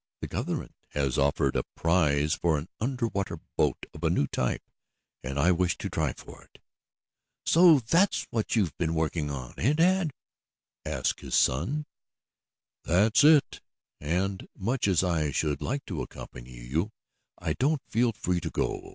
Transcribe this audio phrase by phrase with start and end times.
[0.21, 4.63] The government has offered a prize for an under water boat of a new type,
[5.23, 6.57] and I wish to try for it."
[7.45, 10.09] "So that's what you've been working on, eh, dad?"
[10.83, 11.85] asked his son.
[12.83, 13.61] "That's it,
[13.99, 16.91] and, much as I should like to accompany you,
[17.37, 18.89] I don't feel free to go.